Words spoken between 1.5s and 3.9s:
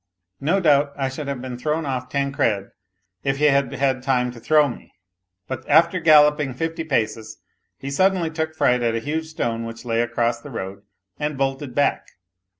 thrown off Tancred if he had